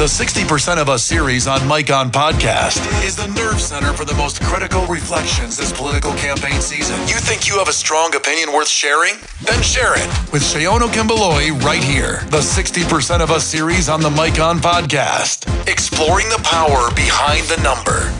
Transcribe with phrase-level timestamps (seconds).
[0.00, 4.14] The 60% of Us series on Mic On Podcast is the nerve center for the
[4.14, 6.98] most critical reflections this political campaign season.
[7.00, 9.16] You think you have a strong opinion worth sharing?
[9.42, 12.22] Then share it with Shayono Kimbaloy right here.
[12.30, 17.62] The 60% of Us series on the Mic On Podcast, exploring the power behind the
[17.62, 18.10] number.